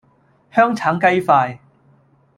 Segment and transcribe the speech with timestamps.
[0.51, 1.59] 香橙雞塊